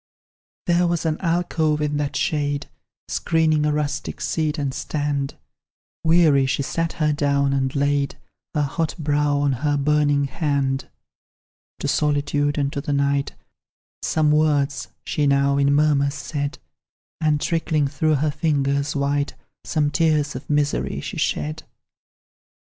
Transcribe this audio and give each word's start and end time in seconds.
There 0.65 0.87
was 0.87 1.05
an 1.05 1.19
alcove 1.21 1.79
in 1.79 1.97
that 1.97 2.15
shade, 2.15 2.67
Screening 3.07 3.67
a 3.67 3.71
rustic 3.71 4.19
seat 4.19 4.57
and 4.57 4.73
stand; 4.73 5.37
Weary 6.03 6.47
she 6.47 6.63
sat 6.63 6.93
her 6.93 7.13
down, 7.13 7.53
and 7.53 7.75
laid 7.75 8.17
Her 8.55 8.63
hot 8.63 8.95
brow 8.97 9.37
on 9.37 9.51
her 9.61 9.77
burning 9.77 10.23
hand. 10.25 10.89
To 11.81 11.87
solitude 11.87 12.57
and 12.57 12.73
to 12.73 12.81
the 12.81 12.93
night, 12.93 13.35
Some 14.01 14.31
words 14.31 14.87
she 15.03 15.27
now, 15.27 15.59
in 15.59 15.71
murmurs, 15.71 16.15
said; 16.15 16.57
And 17.21 17.39
trickling 17.39 17.87
through 17.87 18.15
her 18.15 18.31
fingers 18.31 18.95
white, 18.95 19.35
Some 19.63 19.91
tears 19.91 20.35
of 20.35 20.49
misery 20.49 20.99
she 21.01 21.17
shed. 21.17 21.61